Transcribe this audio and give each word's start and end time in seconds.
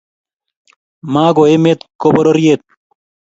Ma 1.11 1.25
ko 1.35 1.41
emet, 1.55 1.79
ko 2.01 2.07
pororiet 2.13 2.61